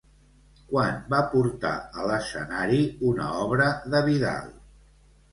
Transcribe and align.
Quan 0.69 0.93
va 1.13 1.17
portar 1.33 1.73
a 1.99 2.05
l'escenari 2.11 2.79
una 3.11 3.27
obra 3.43 3.67
de 3.97 4.01
Vidal? 4.09 4.49